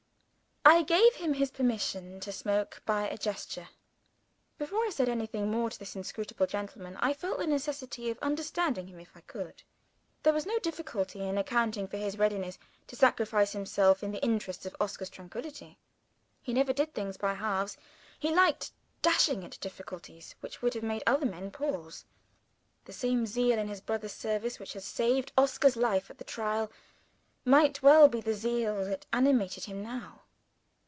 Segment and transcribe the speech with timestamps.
[0.63, 3.69] I gave him his permission to smoke by a gesture.
[4.59, 8.85] Before I said anything more to this inscrutable gentleman, I felt the necessity of understanding
[8.87, 9.63] him if I could.
[10.21, 14.65] There was no difficulty in accounting for his readiness to sacrifice himself in the interests
[14.67, 15.79] of Oscar's tranquillity.
[16.43, 17.75] He never did things by halves
[18.19, 18.71] he liked
[19.01, 22.05] dashing at difficulties which would have made other men pause.
[22.85, 26.71] The same zeal in his brother's service which had saved Oscar's life at the Trial,
[27.45, 30.19] might well be the zeal that animated him now.